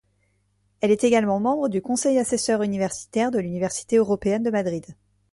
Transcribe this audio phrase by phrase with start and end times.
[0.79, 4.87] Elle est également membre du Conseil assesseur universitaire de l'Université européenne de Madrid.